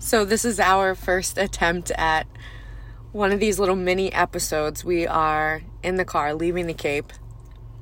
[0.00, 2.26] So, this is our first attempt at
[3.12, 4.84] one of these little mini episodes.
[4.84, 7.12] We are in the car leaving the Cape.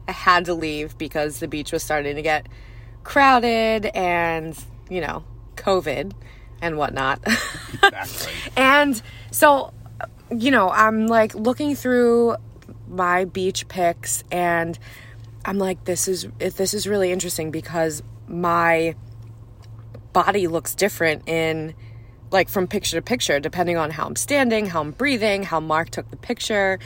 [0.08, 2.46] I had to leave because the beach was starting to get
[3.04, 4.56] crowded and,
[4.88, 5.24] you know,
[5.56, 6.12] COVID
[6.62, 7.20] and whatnot.
[7.82, 8.32] Exactly.
[8.56, 9.74] and so,
[10.30, 12.36] you know, I'm like looking through
[12.88, 14.78] my beach pics and
[15.44, 18.94] I'm like, this is this is really interesting because my
[20.12, 21.74] body looks different in
[22.36, 25.88] like from picture to picture depending on how I'm standing, how I'm breathing, how Mark
[25.88, 26.78] took the picture.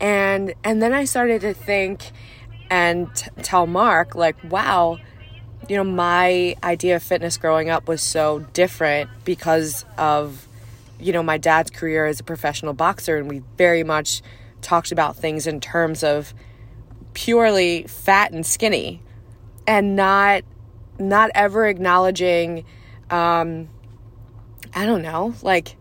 [0.00, 2.10] And and then I started to think
[2.68, 4.98] and t- tell Mark like, wow,
[5.68, 10.48] you know, my idea of fitness growing up was so different because of
[10.98, 14.22] you know, my dad's career as a professional boxer and we very much
[14.60, 16.34] talked about things in terms of
[17.14, 19.00] purely fat and skinny
[19.68, 20.42] and not
[20.98, 22.64] not ever acknowledging
[23.10, 23.68] um
[24.74, 25.76] I don't know, like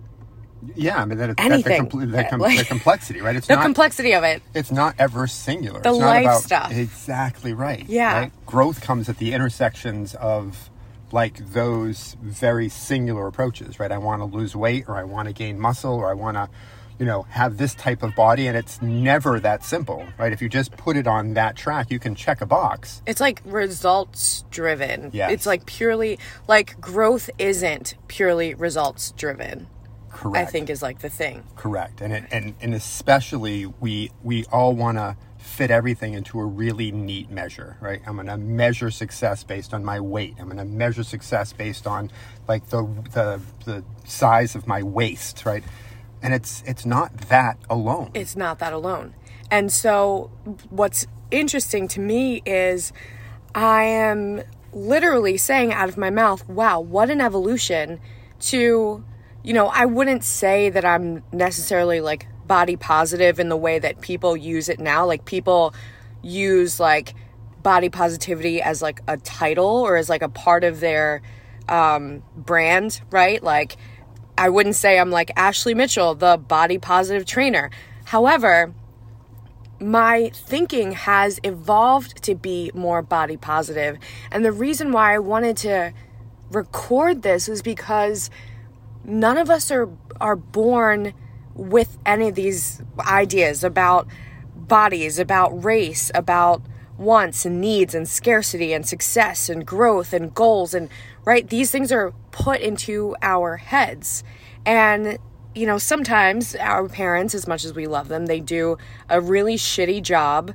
[0.75, 1.83] Yeah, I mean that, Anything.
[1.83, 3.35] that, the, compl- com- Like- the complexity, right?
[3.35, 4.41] It's the not complexity of it.
[4.53, 5.79] it's not ever singular.
[5.81, 6.71] The it's not life about, stuff.
[6.71, 7.85] Exactly right.
[7.87, 8.19] Yeah.
[8.19, 8.45] Right?
[8.45, 10.69] Growth comes at the intersections of
[11.11, 13.91] like those very singular approaches, right?
[13.91, 16.49] I want to lose weight or I want to gain muscle or I want to,
[16.99, 20.31] you know, have this type of body and it's never that simple, right?
[20.31, 23.01] If you just put it on that track, you can check a box.
[23.05, 25.09] It's like results driven.
[25.13, 25.29] Yeah.
[25.29, 29.67] It's like purely like growth isn't purely results driven.
[30.09, 30.47] Correct.
[30.47, 31.43] I think is like the thing.
[31.57, 36.45] Correct, and it, and and especially we we all want to fit everything into a
[36.45, 38.01] really neat measure, right?
[38.07, 40.35] I'm going to measure success based on my weight.
[40.39, 42.11] I'm going to measure success based on
[42.47, 45.63] like the the the size of my waist, right?
[46.21, 48.11] And it's it's not that alone.
[48.13, 49.13] it's not that alone.
[49.51, 50.31] And so,
[50.69, 52.91] what's interesting to me is
[53.53, 54.41] I am
[54.73, 57.99] literally saying out of my mouth, wow, what an evolution
[58.41, 59.03] to,
[59.43, 64.01] you know, I wouldn't say that I'm necessarily like body positive in the way that
[64.01, 65.05] people use it now.
[65.05, 65.73] Like, people
[66.21, 67.13] use like
[67.63, 71.21] body positivity as like a title or as like a part of their
[71.69, 73.41] um, brand, right?
[73.41, 73.77] Like,
[74.37, 77.69] I wouldn't say I'm like Ashley Mitchell, the body positive trainer.
[78.05, 78.73] However,
[79.79, 83.97] my thinking has evolved to be more body positive.
[84.31, 85.93] And the reason why I wanted to
[86.51, 88.29] record this is because
[89.03, 89.89] none of us are
[90.21, 91.13] are born
[91.53, 94.07] with any of these ideas about
[94.55, 96.61] bodies, about race, about
[96.97, 100.89] wants and needs and scarcity and success and growth and goals and
[101.25, 104.23] right these things are put into our heads.
[104.65, 105.17] And
[105.53, 108.77] you know sometimes our parents as much as we love them they do
[109.09, 110.53] a really shitty job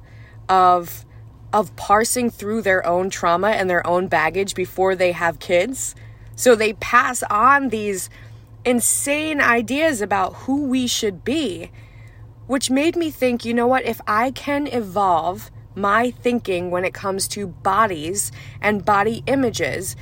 [0.49, 1.05] of
[1.53, 5.97] of parsing through their own trauma and their own baggage before they have kids.
[6.37, 8.09] So they pass on these
[8.65, 11.71] insane ideas about who we should be
[12.51, 16.95] which made me think, you know what, if I can evolve my thinking when it
[16.95, 19.97] comes to bodies and body images,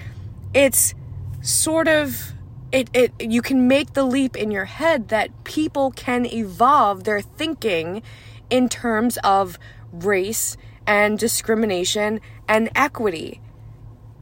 [0.55, 0.95] it's
[1.41, 2.33] sort of
[2.73, 7.21] it, it you can make the leap in your head that people can evolve their
[7.21, 8.03] thinking
[8.51, 9.59] in terms of
[9.93, 13.41] race and discrimination and equity.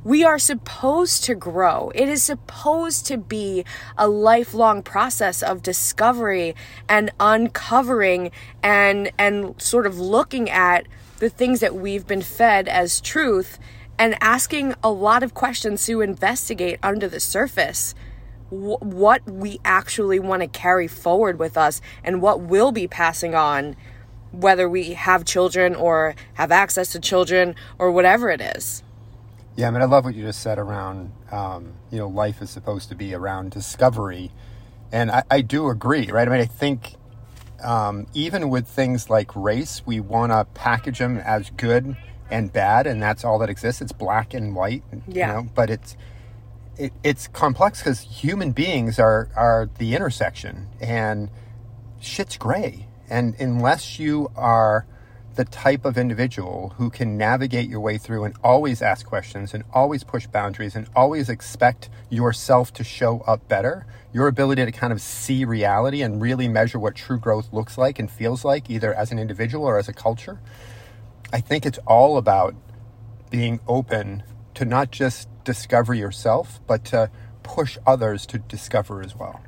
[0.07, 1.91] We are supposed to grow.
[1.93, 3.65] It is supposed to be
[3.99, 6.55] a lifelong process of discovery
[6.89, 8.31] and uncovering
[8.63, 10.87] and and sort of looking at
[11.19, 13.59] the things that we've been fed as truth
[13.99, 17.93] and asking a lot of questions to investigate under the surface
[18.51, 23.35] wh- what we actually want to carry forward with us and what we'll be passing
[23.35, 23.75] on
[24.31, 28.85] whether we have children or have access to children or whatever it is.
[29.57, 32.51] Yeah, I mean, I love what you just said around, um, you know, life is
[32.51, 34.31] supposed to be around discovery.
[34.93, 36.29] And I, I do agree, right?
[36.29, 36.95] I mean, I think
[37.65, 41.97] um, even with things like race, we want to package them as good
[42.31, 43.81] and bad, and that's all that exists.
[43.81, 45.29] It's black and white, Yeah.
[45.29, 45.97] you know, but it's
[46.77, 51.31] it, it's complex because human beings are are the intersection, and
[52.01, 52.89] shit's gray.
[53.09, 54.87] And unless you are
[55.37, 59.63] the type of individual who can navigate your way through and always ask questions and
[59.73, 64.93] always push boundaries and always expect yourself to show up better, your ability to kind
[64.93, 68.95] of see reality and really measure what true growth looks like and feels like, either
[68.95, 70.41] as an individual or as a culture,
[71.33, 72.55] I think it's all about
[73.31, 74.23] being open
[74.55, 77.11] to not just discover yourself, but to
[77.43, 79.43] push others to discover as well.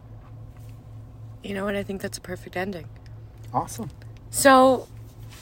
[1.42, 1.76] You know what?
[1.76, 2.88] I think that's a perfect ending.
[3.54, 3.90] Awesome.
[4.30, 4.86] So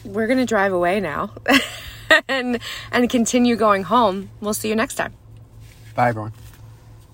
[0.06, 1.32] we're gonna drive away now
[2.28, 2.58] and
[2.92, 4.30] and continue going home.
[4.40, 5.14] We'll see you next time.
[5.94, 6.32] Bye, everyone.